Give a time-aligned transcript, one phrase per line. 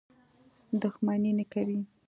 [0.81, 1.79] دښمني نه کوي.